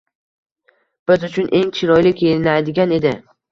Biz 1.11 1.27
uchun 1.29 1.53
eng 1.61 1.71
chiroyli 1.81 2.17
kiyinadigan 2.23 2.99
edi. 3.01 3.15